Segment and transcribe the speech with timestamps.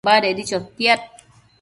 [0.07, 1.01] Badedi chotiad